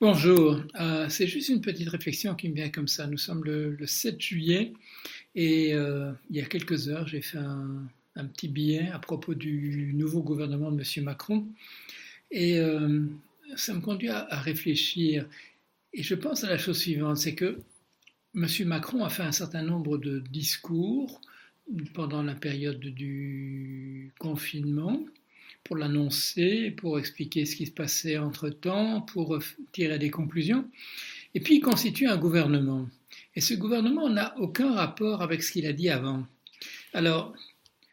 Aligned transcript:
Bonjour, 0.00 0.58
euh, 0.80 1.10
c'est 1.10 1.26
juste 1.26 1.50
une 1.50 1.60
petite 1.60 1.90
réflexion 1.90 2.34
qui 2.34 2.48
me 2.48 2.54
vient 2.54 2.70
comme 2.70 2.88
ça. 2.88 3.06
Nous 3.06 3.18
sommes 3.18 3.44
le, 3.44 3.76
7 3.86 4.18
juillet 4.18 4.72
et 5.34 5.74
euh, 5.74 6.10
il 6.30 6.36
y 6.36 6.40
a 6.40 6.46
quelques 6.46 6.88
heures, 6.88 7.06
j'ai 7.06 7.20
fait 7.20 7.36
un, 7.36 7.86
petit 8.32 8.48
billet 8.48 8.88
à 8.94 8.98
propos 8.98 9.34
du 9.34 9.92
nouveau 9.94 10.22
gouvernement 10.22 10.72
de 10.72 10.80
M. 10.80 11.04
Macron 11.04 11.46
et 12.30 12.58
euh, 12.60 13.04
ça 13.56 13.74
me 13.74 13.80
conduit 13.80 14.08
à, 14.08 14.24
réfléchir. 14.40 15.26
Et 15.92 16.02
je 16.02 16.14
pense 16.14 16.44
à 16.44 16.48
la 16.48 16.56
chose 16.56 16.78
suivante, 16.78 17.18
c'est 17.18 17.34
que 17.34 17.58
M. 18.34 18.46
Macron 18.64 19.04
a 19.04 19.10
fait 19.10 19.22
un 19.22 19.32
certain 19.32 19.62
nombre 19.62 19.98
de 19.98 20.20
discours 20.20 21.20
pendant 21.92 22.22
la 22.22 22.34
période 22.34 22.80
du 22.80 24.14
confinement 24.18 25.04
pour 25.64 25.76
l'annoncer, 25.76 26.70
pour 26.72 26.98
expliquer 26.98 27.46
ce 27.46 27.56
qui 27.56 27.66
se 27.66 27.72
passait 27.72 28.18
entre-temps, 28.18 29.02
pour 29.02 29.38
tirer 29.72 29.98
des 29.98 30.10
conclusions. 30.10 30.64
Et 31.34 31.40
puis 31.40 31.56
il 31.56 31.60
constitue 31.60 32.08
un 32.08 32.16
gouvernement. 32.16 32.88
Et 33.36 33.40
ce 33.40 33.54
gouvernement 33.54 34.08
n'a 34.08 34.36
aucun 34.38 34.74
rapport 34.74 35.22
avec 35.22 35.42
ce 35.42 35.52
qu'il 35.52 35.66
a 35.66 35.72
dit 35.72 35.88
avant. 35.88 36.26
Alors, 36.92 37.34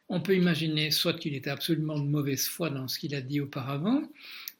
on 0.10 0.22
peut 0.22 0.36
imaginer 0.36 0.90
soit 0.90 1.14
qu'il 1.14 1.36
était 1.36 1.50
absolument 1.50 2.00
de 2.00 2.08
mauvaise 2.08 2.48
foi 2.48 2.70
dans 2.70 2.88
ce 2.88 2.98
qu'il 2.98 3.14
a 3.14 3.22
dit 3.22 3.42
auparavant, 3.42 4.02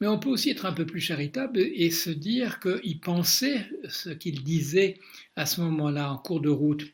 mais 0.00 0.06
on 0.06 0.18
peut 0.18 0.28
aussi 0.28 0.50
être 0.50 0.66
un 0.66 0.72
peu 0.72 0.86
plus 0.86 1.00
charitable 1.00 1.58
et 1.58 1.90
se 1.90 2.10
dire 2.10 2.60
qu'il 2.60 3.00
pensait 3.00 3.66
ce 3.88 4.10
qu'il 4.10 4.44
disait 4.44 4.98
à 5.36 5.46
ce 5.46 5.60
moment-là 5.62 6.12
en 6.12 6.18
cours 6.18 6.40
de 6.40 6.50
route 6.50 6.86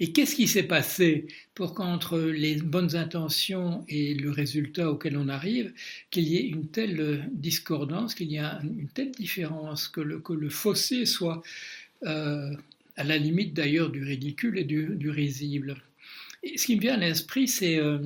et 0.00 0.12
qu'est-ce 0.12 0.34
qui 0.34 0.48
s'est 0.48 0.64
passé 0.64 1.26
pour 1.54 1.74
qu'entre 1.74 2.18
les 2.18 2.56
bonnes 2.56 2.96
intentions 2.96 3.84
et 3.88 4.14
le 4.14 4.30
résultat 4.30 4.90
auquel 4.90 5.16
on 5.16 5.28
arrive, 5.28 5.72
qu'il 6.10 6.24
y 6.24 6.36
ait 6.36 6.46
une 6.46 6.68
telle 6.68 7.28
discordance, 7.32 8.14
qu'il 8.14 8.30
y 8.30 8.36
ait 8.36 8.48
une 8.62 8.88
telle 8.88 9.12
différence, 9.12 9.88
que 9.88 10.00
le, 10.00 10.48
fossé 10.48 11.06
soit 11.06 11.42
euh, 12.04 12.50
à 12.96 13.04
la 13.04 13.18
limite 13.18 13.54
d'ailleurs 13.54 13.90
du 13.90 14.02
ridicule 14.02 14.58
et 14.58 14.64
du, 14.64 15.10
risible? 15.10 15.76
Ce 16.56 16.66
qui 16.66 16.76
me 16.76 16.80
vient 16.80 16.94
à 16.94 16.98
l'esprit, 16.98 17.48
c'est 17.48 17.78
euh, 17.78 17.98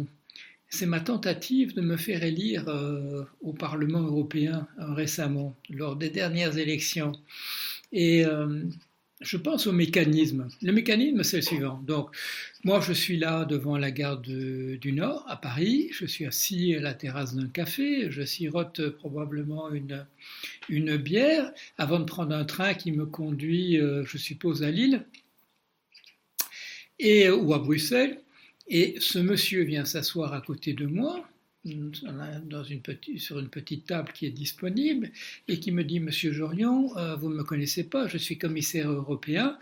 ma 0.82 1.00
tentative 1.00 1.74
de 1.74 1.80
me 1.80 1.96
faire 1.96 2.22
élire 2.22 2.68
euh, 2.68 3.24
au 3.40 3.52
Parlement 3.52 4.00
européen 4.00 4.68
récemment, 4.78 5.56
lors 5.70 5.96
des 5.96 6.10
dernières 6.10 6.58
élections. 6.58 7.12
Et 7.90 8.24
je 9.20 9.36
pense 9.36 9.66
au 9.66 9.72
mécanisme. 9.72 10.48
Le 10.62 10.72
mécanisme, 10.72 11.22
c'est 11.24 11.38
le 11.38 11.42
suivant. 11.42 11.82
Donc, 11.86 12.14
moi, 12.62 12.80
je 12.80 12.92
suis 12.92 13.16
là 13.16 13.44
devant 13.44 13.76
la 13.76 13.90
gare 13.90 14.20
du 14.20 14.92
Nord, 14.92 15.24
à 15.28 15.36
Paris. 15.36 15.88
Je 15.92 16.06
suis 16.06 16.24
assis 16.24 16.74
à 16.74 16.80
la 16.80 16.94
terrasse 16.94 17.34
d'un 17.34 17.48
café. 17.48 18.10
Je 18.10 18.22
sirote 18.22 18.88
probablement 18.90 19.70
une, 19.70 20.06
une 20.68 20.96
bière 20.96 21.52
avant 21.78 21.98
de 21.98 22.04
prendre 22.04 22.34
un 22.34 22.44
train 22.44 22.74
qui 22.74 22.92
me 22.92 23.06
conduit, 23.06 23.80
euh, 23.80 24.04
je 24.04 24.18
suppose, 24.18 24.62
à 24.62 24.70
Lille 24.70 25.04
et, 26.98 27.28
ou 27.28 27.52
à 27.54 27.58
Bruxelles. 27.58 28.20
Et 28.68 28.96
ce 29.00 29.18
monsieur 29.18 29.62
vient 29.64 29.84
s'asseoir 29.84 30.32
à 30.32 30.40
côté 30.40 30.74
de 30.74 30.86
moi 30.86 31.26
sur 33.18 33.38
une 33.38 33.48
petite 33.48 33.86
table 33.86 34.12
qui 34.12 34.26
est 34.26 34.30
disponible 34.30 35.10
et 35.48 35.58
qui 35.60 35.72
me 35.72 35.84
dit 35.84 36.00
Monsieur 36.00 36.32
Jorion, 36.32 36.96
euh, 36.96 37.16
vous 37.16 37.28
ne 37.28 37.34
me 37.34 37.44
connaissez 37.44 37.84
pas, 37.84 38.06
je 38.06 38.18
suis 38.18 38.38
commissaire 38.38 38.90
européen. 38.90 39.58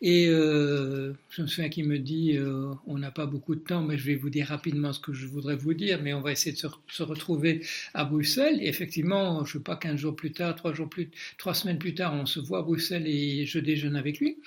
Et 0.00 0.28
euh, 0.28 1.12
je 1.30 1.42
me 1.42 1.46
souviens 1.46 1.68
qu'il 1.68 1.86
me 1.86 1.98
dit 1.98 2.36
euh, 2.36 2.72
On 2.86 2.98
n'a 2.98 3.10
pas 3.10 3.26
beaucoup 3.26 3.54
de 3.54 3.60
temps, 3.60 3.82
mais 3.82 3.96
je 3.96 4.04
vais 4.04 4.16
vous 4.16 4.30
dire 4.30 4.48
rapidement 4.48 4.92
ce 4.92 5.00
que 5.00 5.12
je 5.12 5.26
voudrais 5.26 5.56
vous 5.56 5.74
dire, 5.74 6.02
mais 6.02 6.12
on 6.12 6.20
va 6.20 6.32
essayer 6.32 6.52
de 6.52 6.58
se, 6.58 7.02
retrouver 7.02 7.64
à 7.94 8.04
Bruxelles. 8.04 8.58
Et 8.60 8.68
effectivement, 8.68 9.44
je 9.44 9.56
ne 9.56 9.60
sais 9.60 9.64
pas, 9.64 9.76
15 9.76 9.96
jours 9.96 10.16
plus 10.16 10.32
tard, 10.32 10.56
trois, 10.56 10.74
jours 10.74 10.88
plus, 10.88 11.10
trois 11.38 11.54
semaines 11.54 11.78
plus 11.78 11.94
tard, 11.94 12.14
on 12.14 12.26
se 12.26 12.40
voit 12.40 12.58
à 12.58 12.62
Bruxelles 12.62 13.06
et 13.06 13.46
je 13.46 13.58
déjeune 13.58 13.96
avec 13.96 14.18
lui 14.18 14.38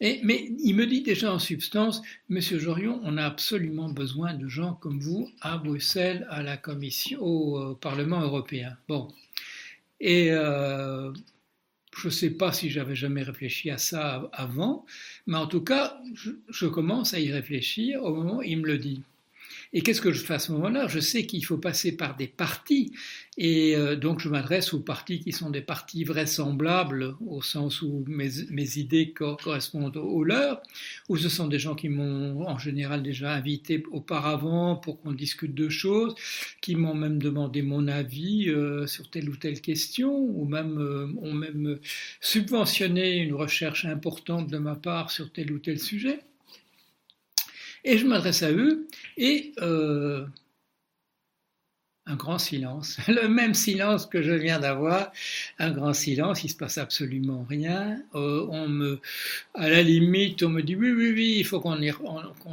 mais 0.00 0.50
il 0.58 0.74
me 0.74 0.86
dit 0.86 1.02
déjà 1.02 1.32
en 1.32 1.38
substance, 1.38 2.02
Monsieur 2.28 2.58
Jorion, 2.58 3.00
on 3.04 3.16
a 3.16 3.24
absolument 3.24 3.88
besoin 3.88 4.34
de 4.34 4.48
gens 4.48 4.74
comme 4.74 4.98
vous 5.00 5.30
à 5.40 5.56
Bruxelles, 5.58 6.26
à 6.30 6.42
la 6.42 6.56
Commission, 6.56 7.20
au, 7.20 7.58
euh, 7.58 7.74
Parlement 7.74 8.20
européen. 8.20 8.76
Bon. 8.88 9.08
Et 10.00 10.32
euh, 10.32 11.12
je 11.96 12.08
ne 12.08 12.12
sais 12.12 12.30
pas 12.30 12.52
si 12.52 12.70
j'avais 12.70 12.96
jamais 12.96 13.22
réfléchi 13.22 13.70
à 13.70 13.78
ça 13.78 14.28
avant, 14.32 14.84
mais 15.26 15.38
en 15.38 15.46
tout 15.46 15.62
cas, 15.62 15.98
je 16.48 16.66
commence 16.66 17.14
à 17.14 17.20
y 17.20 17.32
réfléchir 17.32 18.02
au 18.02 18.14
moment 18.14 18.38
où 18.38 18.42
il 18.42 18.58
me 18.58 18.66
le 18.66 18.78
dit. 18.78 19.02
Et 19.72 19.82
qu'est-ce 19.82 20.00
que 20.00 20.12
je 20.12 20.22
fais 20.22 20.34
à 20.34 20.38
ce 20.38 20.52
moment-là? 20.52 20.86
Je 20.86 21.00
sais 21.00 21.26
qu'il 21.26 21.44
faut 21.44 21.58
passer 21.58 21.96
par 21.96 22.16
des 22.16 22.28
partis, 22.28 22.92
et 23.36 23.74
euh, 23.74 23.96
donc 23.96 24.20
je 24.20 24.28
m'adresse 24.28 24.72
aux 24.72 24.80
partis 24.80 25.20
qui 25.20 25.32
sont 25.32 25.50
des 25.50 25.60
partis 25.60 26.04
vraisemblables, 26.04 27.16
au 27.26 27.42
sens 27.42 27.82
où 27.82 28.04
mes, 28.06 28.78
idées 28.78 29.12
correspondent 29.12 29.96
aux 29.96 30.22
leurs, 30.22 30.62
ou 31.08 31.16
ce 31.16 31.28
sont 31.28 31.48
des 31.48 31.58
gens 31.58 31.74
qui 31.74 31.88
m'ont 31.88 32.46
en 32.46 32.58
général 32.58 33.02
déjà 33.02 33.32
invité 33.32 33.82
auparavant 33.90 34.76
pour 34.76 35.00
qu'on 35.00 35.12
discute 35.12 35.54
de 35.54 35.68
choses, 35.68 36.14
qui 36.60 36.76
m'ont 36.76 36.94
même 36.94 37.20
demandé 37.20 37.62
mon 37.62 37.88
avis 37.88 38.48
euh, 38.50 38.86
sur 38.86 39.10
telle 39.10 39.28
ou 39.28 39.36
telle 39.36 39.60
question, 39.60 40.14
ou 40.14 40.44
même 40.46 40.78
euh, 40.78 41.06
ont 41.20 41.34
même 41.34 41.78
subventionné 42.20 43.16
une 43.16 43.34
recherche 43.34 43.84
importante 43.84 44.48
de 44.48 44.58
ma 44.58 44.76
part 44.76 45.10
sur 45.10 45.32
tel 45.32 45.52
ou 45.52 45.58
tel 45.58 45.78
sujet. 45.80 46.20
Et 47.84 47.98
je 47.98 48.06
m'adresse 48.06 48.42
à 48.42 48.50
eux 48.50 48.88
et 49.16 49.52
euh, 49.60 50.26
un 52.06 52.16
grand 52.16 52.38
silence, 52.38 52.98
le 53.08 53.28
même 53.28 53.54
silence 53.54 54.06
que 54.06 54.20
je 54.20 54.32
viens 54.32 54.60
d'avoir, 54.60 55.10
un 55.58 55.70
grand 55.70 55.94
silence, 55.94 56.44
il 56.44 56.50
se 56.50 56.56
passe 56.56 56.76
absolument 56.76 57.44
rien. 57.48 58.02
Euh, 58.14 58.46
on 58.50 58.68
me, 58.68 59.00
à 59.54 59.68
la 59.70 59.82
limite, 59.82 60.42
on 60.42 60.50
me 60.50 60.62
dit 60.62 60.76
oui, 60.76 60.92
oui, 60.92 61.12
oui, 61.12 61.36
il 61.38 61.44
faut 61.44 61.60
qu'on 61.60 61.72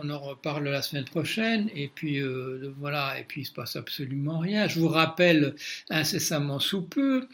en 0.09 0.19
reparle 0.19 0.63
la 0.69 0.81
semaine 0.81 1.05
prochaine. 1.05 1.69
Et 1.75 1.89
puis 1.93 2.21
euh, 2.21 2.73
voilà, 2.79 3.19
et 3.19 3.23
puis 3.25 3.41
il 3.41 3.45
se 3.45 3.51
passe 3.53 3.75
absolument 3.75 4.39
rien. 4.39 4.67
Je 4.67 4.79
vous 4.79 4.87
rappelle 4.87 5.55
incessamment 5.89 6.59
sous 6.59 6.81
peu. 6.83 7.27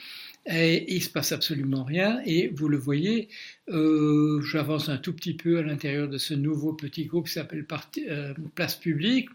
Et 0.49 0.93
il 0.93 1.03
se 1.03 1.09
passe 1.09 1.31
absolument 1.31 1.83
rien. 1.83 2.21
Et 2.25 2.47
vous 2.47 2.69
le 2.69 2.77
voyez, 2.77 3.27
euh, 3.69 4.41
j'avance 4.41 4.89
un 4.89 4.97
tout 4.97 5.13
petit 5.13 5.33
peu 5.33 5.59
à 5.59 5.61
l'intérieur 5.61 6.07
de 6.07 6.17
ce 6.17 6.33
nouveau 6.33 6.73
petit 6.73 7.05
groupe 7.05 7.27
qui 7.27 7.33
s'appelle 7.33 7.65
euh, 8.09 8.33
Place 8.55 8.75
Publique. 8.75 9.29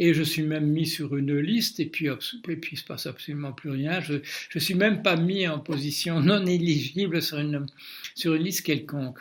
Et 0.00 0.14
je 0.14 0.22
suis 0.22 0.42
même 0.42 0.66
mis 0.66 0.86
sur 0.86 1.16
une 1.16 1.36
liste, 1.36 1.80
et 1.80 1.86
puis, 1.86 2.06
et 2.06 2.56
puis 2.56 2.70
il 2.74 2.78
se 2.78 2.84
passe 2.84 3.06
absolument 3.06 3.52
plus 3.52 3.70
rien. 3.70 4.00
Je 4.00 4.14
ne 4.54 4.60
suis 4.60 4.74
même 4.74 5.02
pas 5.02 5.16
mis 5.16 5.48
en 5.48 5.58
position 5.58 6.20
non 6.20 6.46
éligible 6.46 7.20
sur 7.20 7.38
une, 7.38 7.66
sur 8.14 8.34
une 8.34 8.44
liste 8.44 8.64
quelconque. 8.64 9.18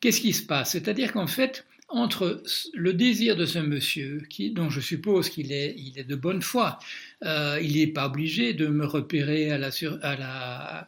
Qu'est-ce 0.00 0.20
qui 0.20 0.34
se 0.34 0.44
passe? 0.44 0.72
C'est-à-dire 0.72 1.12
qu'en 1.12 1.26
fait, 1.26 1.64
entre 1.88 2.42
le 2.74 2.92
désir 2.92 3.34
de 3.36 3.46
ce 3.46 3.58
monsieur, 3.58 4.22
qui, 4.28 4.50
dont 4.50 4.68
je 4.68 4.80
suppose 4.80 5.30
qu'il 5.30 5.52
est, 5.52 6.06
de 6.06 6.16
bonne 6.16 6.42
foi, 6.42 6.78
euh, 7.24 7.58
il 7.62 7.76
n'est 7.76 7.86
pas 7.86 8.06
obligé 8.06 8.52
de 8.52 8.66
me 8.66 8.84
repérer 8.84 9.50
à 9.50 9.58
la, 9.58 10.86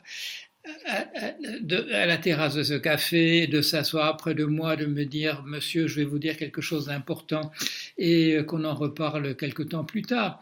terrasse 2.18 2.54
de 2.54 2.62
ce 2.62 2.74
café, 2.74 3.46
de 3.46 3.62
s'asseoir 3.62 4.16
près 4.18 4.34
de 4.34 4.44
moi, 4.44 4.76
de 4.76 4.86
me 4.86 5.04
dire 5.04 5.42
Monsieur, 5.44 5.86
je 5.86 5.96
vais 5.96 6.04
vous 6.04 6.18
dire 6.18 6.36
quelque 6.36 6.60
chose 6.60 6.86
d'important 6.86 7.50
et 7.96 8.38
qu'on 8.46 8.64
en 8.64 8.74
reparle 8.74 9.36
quelque 9.36 9.62
temps 9.62 9.84
plus 9.84 10.02
tard. 10.02 10.40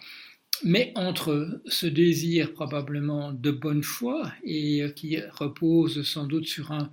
Mais 0.64 0.92
entre 0.96 1.60
ce 1.66 1.86
désir 1.86 2.52
probablement 2.52 3.32
de 3.32 3.50
bonne 3.50 3.82
foi 3.82 4.32
et 4.44 4.84
qui 4.96 5.18
repose 5.20 6.02
sans 6.06 6.26
doute 6.26 6.46
sur 6.46 6.72
un, 6.72 6.90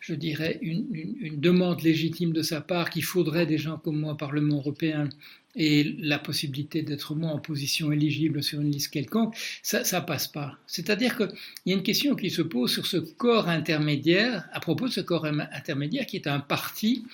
je 0.00 0.14
dirais, 0.14 0.58
une, 0.60 0.86
une 1.20 1.40
demande 1.40 1.82
légitime 1.82 2.32
de 2.32 2.42
sa 2.42 2.60
part 2.60 2.90
qu'il 2.90 3.04
faudrait 3.04 3.46
des 3.46 3.58
gens 3.58 3.78
comme 3.78 4.00
moi 4.00 4.12
au 4.12 4.16
Parlement 4.16 4.56
européen 4.56 5.08
et 5.56 5.96
la 5.98 6.18
possibilité 6.18 6.82
d'être 6.82 7.14
moi 7.14 7.30
en 7.30 7.38
position 7.38 7.90
éligible 7.90 8.42
sur 8.42 8.60
une 8.60 8.70
liste 8.70 8.92
quelconque, 8.92 9.34
ça 9.62 9.84
ça 9.84 10.00
passe 10.00 10.28
pas. 10.28 10.58
C'est-à-dire 10.66 11.16
qu'il 11.16 11.30
y 11.66 11.72
a 11.72 11.76
une 11.76 11.82
question 11.82 12.14
qui 12.14 12.30
se 12.30 12.42
pose 12.42 12.72
sur 12.72 12.86
ce 12.86 12.98
corps 12.98 13.48
intermédiaire, 13.48 14.48
à 14.52 14.60
propos 14.60 14.86
de 14.86 14.92
ce 14.92 15.00
corps 15.00 15.24
intermédiaire 15.24 16.06
qui 16.06 16.16
est 16.16 16.26
un 16.26 16.40
parti, 16.40 17.04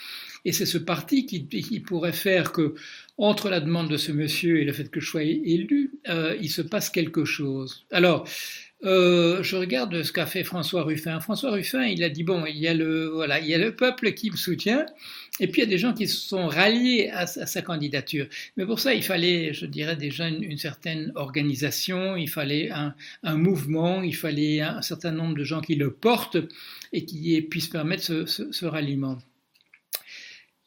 et 0.44 0.52
c'est 0.52 0.66
ce 0.66 0.78
parti 0.78 1.24
qui, 1.24 1.46
qui, 1.46 1.80
pourrait 1.80 2.12
faire 2.12 2.50
que, 2.52 2.74
entre 3.16 3.48
la 3.48 3.60
demande 3.60 3.88
de 3.88 3.96
ce 3.96 4.10
monsieur 4.10 4.60
et 4.60 4.64
le 4.64 4.72
fait 4.72 4.90
que 4.90 5.00
je 5.00 5.06
sois 5.06 5.22
élu, 5.22 5.92
euh, 6.08 6.36
il 6.40 6.50
se 6.50 6.62
passe 6.62 6.90
quelque 6.90 7.24
chose. 7.24 7.86
Alors, 7.92 8.26
euh, 8.84 9.42
je 9.42 9.56
regarde 9.56 10.02
ce 10.02 10.12
qu'a 10.12 10.26
fait 10.26 10.44
François 10.44 10.82
Ruffin. 10.82 11.20
François 11.20 11.52
Ruffin, 11.52 11.84
il 11.84 12.02
a 12.02 12.08
dit 12.08 12.24
bon, 12.24 12.44
il 12.46 12.56
y 12.58 12.66
a 12.68 12.74
le 12.74 13.06
voilà, 13.06 13.38
il 13.38 13.46
y 13.46 13.54
a 13.54 13.58
le 13.58 13.74
peuple 13.74 14.12
qui 14.12 14.30
me 14.30 14.36
soutient, 14.36 14.86
et 15.40 15.46
puis 15.46 15.62
il 15.62 15.64
y 15.64 15.68
a 15.68 15.70
des 15.70 15.78
gens 15.78 15.92
qui 15.92 16.08
se 16.08 16.16
sont 16.16 16.46
ralliés 16.48 17.10
à, 17.12 17.26
sa 17.26 17.62
candidature. 17.62 18.26
Mais 18.56 18.66
pour 18.66 18.80
ça, 18.80 18.94
il 18.94 19.02
fallait, 19.02 19.54
je 19.54 19.66
dirais 19.66 19.96
déjà 19.96 20.28
une, 20.28 20.58
certaine 20.58 21.12
organisation, 21.14 22.16
il 22.16 22.28
fallait 22.28 22.70
un, 22.70 22.94
mouvement, 23.36 24.02
il 24.02 24.16
fallait 24.16 24.60
un, 24.60 24.82
certain 24.82 25.12
nombre 25.12 25.36
de 25.36 25.44
gens 25.44 25.60
qui 25.60 25.76
le 25.76 25.92
portent 25.92 26.38
et 26.92 27.04
qui 27.04 27.40
puissent 27.42 27.68
permettre 27.68 28.26
ce 28.26 28.64
ralliement. 28.66 29.18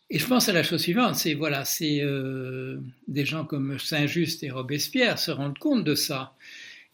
Et 0.09 0.19
je 0.19 0.27
pense 0.27 0.50
à 0.50 0.53
la 0.53 0.62
chose 0.62 0.81
suivante, 0.81 1.15
c'est 1.15 1.33
voilà, 1.33 1.65
c'est 1.65 2.00
euh, 2.01 2.77
des 3.07 3.25
gens 3.25 3.44
comme 3.44 3.79
Saint-Just 3.79 4.44
et 4.44 4.51
Robespierre 4.51 5.17
se 5.17 5.31
rendent 5.31 5.57
compte 5.57 5.83
de 5.83 5.95
ça 5.95 6.35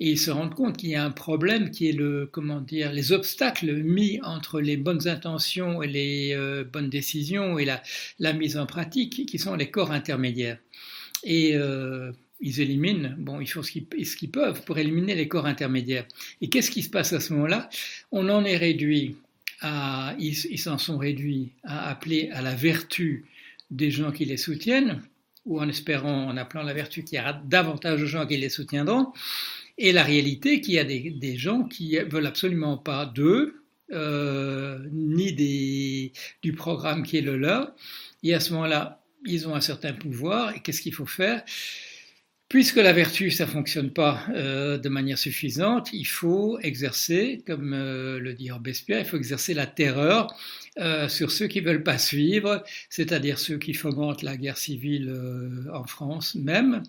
et 0.02 0.10
ils 0.10 0.20
se 0.20 0.32
rendent 0.32 0.56
compte 0.56 0.78
qu'il 0.78 0.90
y 0.90 0.96
a 0.96 1.06
un 1.06 1.12
problème 1.12 1.70
qui 1.70 1.88
est 1.88 1.92
le, 1.92 2.26
comment 2.26 2.60
dire, 2.60 2.92
les 2.92 3.12
obstacles 3.12 3.72
mis 3.72 4.20
entre 4.24 4.60
les 4.60 4.76
bonnes 4.76 5.08
intentions 5.08 5.84
et 5.84 5.88
les 5.88 6.34
euh, 6.34 6.64
bonnes 6.64 6.90
décisions 6.90 7.60
et 7.60 7.66
la, 7.66 8.34
mise 8.34 8.58
en 8.58 8.66
pratique, 8.66 9.28
qui 9.28 9.38
sont 9.38 9.54
les 9.54 9.70
corps 9.70 9.92
intermédiaires. 9.92 10.58
Et 11.24 11.52
euh, 11.54 12.12
ils 12.40 12.62
éliminent, 12.62 13.14
bon, 13.20 13.42
ils 13.42 13.46
font 13.46 13.62
ce 13.62 13.72
qu'ils 13.72 14.32
peuvent 14.32 14.64
pour 14.64 14.80
éliminer 14.80 15.14
les 15.14 15.28
corps 15.28 15.46
intermédiaires. 15.46 16.08
Et 16.42 16.50
qu'est-ce 16.50 16.72
qui 16.72 16.82
se 16.82 16.90
passe 16.90 17.14
à 17.14 17.20
ce 17.20 17.34
moment-là? 17.34 17.70
On 18.12 18.28
en 18.30 18.44
est 18.44 18.58
réduit 18.58 19.18
à, 19.62 20.16
ils 20.18 20.58
s'en 20.58 20.80
sont 20.80 20.98
réduits 20.98 21.50
à 21.64 21.92
appeler 21.92 22.32
à 22.34 22.42
la 22.42 22.56
vertu 22.56 23.26
des 23.70 23.92
gens 23.92 24.12
qui 24.12 24.26
les 24.26 24.38
soutiennent, 24.38 25.04
ou 25.46 25.62
en 25.62 25.70
espérant, 25.70 26.26
en 26.26 26.38
appelant 26.38 26.64
la 26.64 26.74
vertu 26.74 27.04
qu'il 27.04 27.20
y 27.20 27.22
aura 27.22 27.34
davantage 27.34 28.02
de 28.02 28.08
gens 28.08 28.26
qui 28.26 28.38
les 28.38 28.50
soutiendront, 28.50 29.14
et 29.82 29.92
la 29.94 30.04
réalité 30.04 30.62
qu'il 30.62 30.76
y 30.76 30.80
a 30.80 30.84
des, 30.84 31.38
gens 31.38 31.64
qui 31.64 31.98
veulent 31.98 32.28
absolument 32.28 32.78
pas 32.78 33.08
d'eux, 33.08 33.64
euh, 33.92 34.78
ni 34.92 35.34
du 36.44 36.54
programme 36.54 37.02
qui 37.02 37.18
est 37.18 37.22
le 37.22 37.36
leur, 37.36 37.74
et 38.22 38.36
à 38.36 38.40
ce 38.40 38.54
moment-là, 38.54 39.04
ils 39.26 39.48
ont 39.48 39.56
un 39.56 39.62
certain 39.62 39.94
pouvoir, 39.94 40.56
et 40.56 40.60
qu'est-ce 40.60 40.82
qu'il 40.82 40.94
faut 40.94 41.08
faire? 41.08 41.44
Puisque 42.52 42.76
la 42.76 42.92
vertu, 42.92 43.32
ça 43.32 43.48
fonctionne 43.48 43.92
pas 43.92 44.26
euh, 44.36 44.78
de 44.78 44.90
manière 44.90 45.18
suffisante, 45.18 45.90
il 45.94 46.04
faut 46.04 46.60
exercer, 46.60 47.42
comme 47.48 47.72
euh, 47.74 48.20
le 48.20 48.34
dit 48.34 48.52
Robespierre, 48.52 49.00
il 49.00 49.06
faut 49.06 49.16
exercer 49.16 49.54
la 49.54 49.66
terreur 49.66 50.28
euh, 50.78 51.08
sur 51.08 51.32
ceux 51.32 51.48
qui 51.48 51.62
veulent 51.62 51.84
pas 51.84 51.98
suivre, 51.98 52.62
c'est-à-dire 52.90 53.40
ceux 53.40 53.58
qui 53.58 53.74
fomentent 53.74 54.22
la 54.22 54.36
guerre 54.36 54.58
civile 54.58 55.18
en 55.74 55.86
France 55.86 56.36
même, 56.36 56.84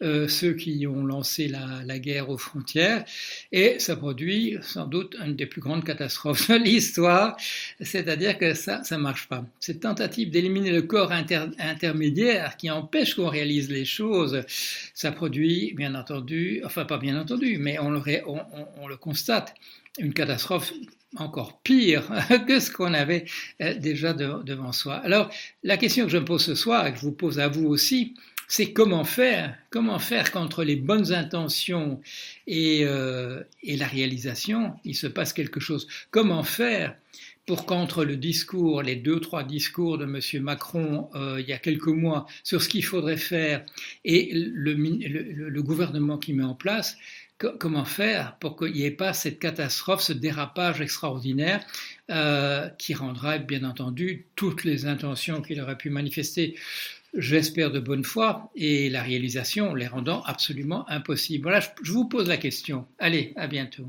ceux 0.00 0.52
qui 0.52 0.86
ont 0.86 1.04
lancé 1.04 1.48
la, 1.48 1.98
guerre 1.98 2.30
aux 2.30 2.38
frontières, 2.38 3.04
et 3.50 3.78
ça 3.80 3.96
produit 3.96 4.56
sans 4.62 4.86
doute 4.86 5.16
une 5.24 5.34
des 5.34 5.46
plus 5.46 5.60
grandes 5.60 5.84
catastrophes 5.84 6.48
de 6.48 6.56
l'histoire, 6.56 7.36
c'est-à-dire 7.80 8.38
que 8.38 8.54
ça, 8.54 8.82
ça 8.84 8.98
marche 8.98 9.28
pas. 9.28 9.44
Cette 9.60 9.80
tentative 9.80 10.30
d'éliminer 10.30 10.70
le 10.70 10.82
corps 10.82 11.12
inter 11.12 11.46
intermédiaire 11.58 12.56
qui 12.56 12.70
empêche 12.70 13.14
qu'on 13.14 13.28
réalise 13.28 13.70
les 13.70 13.84
choses, 13.84 14.42
ça 14.94 15.07
produit, 15.12 15.74
bien 15.74 15.94
entendu, 15.94 16.62
enfin 16.64 16.84
pas 16.84 16.98
bien 16.98 17.18
entendu, 17.20 17.58
mais 17.58 17.78
on 17.78 17.90
le, 17.90 18.00
on, 18.26 18.38
on, 18.38 18.66
on 18.82 18.88
le 18.88 18.96
constate, 18.96 19.54
une 19.98 20.12
catastrophe 20.12 20.72
encore 21.16 21.60
pire 21.62 22.04
que 22.46 22.60
ce 22.60 22.70
qu'on 22.70 22.94
avait 22.94 23.24
euh, 23.62 23.74
déjà 23.74 24.12
devant 24.12 24.72
soi. 24.72 24.96
Alors, 24.96 25.30
la 25.62 25.76
question 25.76 26.04
que 26.04 26.10
je 26.10 26.18
me 26.18 26.24
pose 26.24 26.44
ce 26.44 26.54
soir 26.54 26.86
et 26.86 26.92
que 26.92 26.98
je 26.98 27.04
vous 27.04 27.12
pose 27.12 27.38
à 27.38 27.48
vous 27.48 27.66
aussi, 27.66 28.14
c'est 28.46 28.72
comment 28.72 29.04
faire, 29.04 29.54
comment 29.70 29.98
faire 29.98 30.30
qu'entre 30.32 30.64
les 30.64 30.76
bonnes 30.76 31.12
intentions 31.12 32.00
et, 32.46 32.80
euh, 32.84 33.42
et, 33.62 33.76
la 33.76 33.86
réalisation, 33.86 34.74
il 34.84 34.94
se 34.94 35.06
passe 35.06 35.34
quelque 35.34 35.60
chose? 35.60 35.86
Comment 36.10 36.42
faire 36.42 36.96
pour 37.48 37.64
qu'entre 37.64 38.04
le 38.04 38.16
discours, 38.16 38.82
les 38.82 38.94
deux, 38.94 39.20
trois 39.20 39.42
discours 39.42 39.96
de 39.96 40.04
M. 40.04 40.42
Macron 40.42 41.08
euh, 41.14 41.40
il 41.40 41.48
y 41.48 41.54
a 41.54 41.58
quelques 41.58 41.86
mois 41.86 42.26
sur 42.44 42.62
ce 42.62 42.68
qu'il 42.68 42.84
faudrait 42.84 43.16
faire 43.16 43.64
et 44.04 44.30
le, 44.34 45.62
gouvernement 45.62 46.18
qui 46.18 46.34
met 46.34 46.44
en 46.44 46.54
place, 46.54 46.98
comment 47.38 47.86
faire 47.86 48.36
pour 48.38 48.58
qu'il 48.58 48.74
n'y 48.74 48.84
ait 48.84 48.90
pas 48.90 49.14
cette 49.14 49.38
catastrophe, 49.38 50.02
ce 50.02 50.12
dérapage 50.12 50.82
extraordinaire 50.82 51.64
euh, 52.10 52.68
qui 52.78 52.92
rendra 52.92 53.38
bien 53.38 53.64
entendu 53.64 54.26
toutes 54.36 54.64
les 54.64 54.84
intentions 54.84 55.40
qu'il 55.40 55.58
aurait 55.62 55.78
pu 55.78 55.88
manifester, 55.88 56.54
j'espère 57.14 57.70
de 57.70 57.80
bonne 57.80 58.04
foi, 58.04 58.50
et 58.56 58.90
la 58.90 59.02
réalisation 59.02 59.74
les 59.74 59.86
rendant 59.86 60.22
absolument 60.24 60.86
impossibles. 60.90 61.44
Voilà, 61.44 61.60
je 61.82 61.92
vous 61.92 62.06
pose 62.06 62.28
la 62.28 62.36
question. 62.36 62.86
Allez, 62.98 63.32
à 63.36 63.46
bientôt. 63.46 63.86